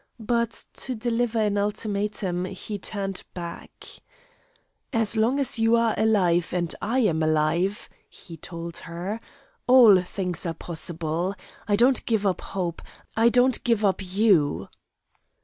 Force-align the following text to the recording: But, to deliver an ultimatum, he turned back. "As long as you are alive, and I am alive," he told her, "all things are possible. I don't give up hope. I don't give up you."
But, 0.19 0.65
to 0.73 0.95
deliver 0.95 1.39
an 1.43 1.59
ultimatum, 1.59 2.45
he 2.45 2.79
turned 2.79 3.23
back. 3.35 3.85
"As 4.91 5.15
long 5.15 5.39
as 5.39 5.59
you 5.59 5.75
are 5.75 5.93
alive, 5.95 6.51
and 6.55 6.73
I 6.81 6.97
am 7.01 7.21
alive," 7.21 7.87
he 8.09 8.35
told 8.35 8.77
her, 8.77 9.21
"all 9.67 10.01
things 10.01 10.43
are 10.47 10.55
possible. 10.55 11.35
I 11.67 11.75
don't 11.75 12.03
give 12.07 12.25
up 12.25 12.41
hope. 12.41 12.81
I 13.15 13.29
don't 13.29 13.63
give 13.63 13.85
up 13.85 14.01
you." 14.03 14.69